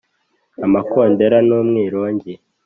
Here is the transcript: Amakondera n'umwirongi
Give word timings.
Amakondera 0.65 1.37
n'umwirongi 1.47 2.33